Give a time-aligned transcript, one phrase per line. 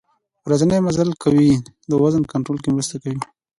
[0.45, 1.39] ورځنی مزل کول
[1.89, 3.19] د وزن کنترول کې مرسته کوي.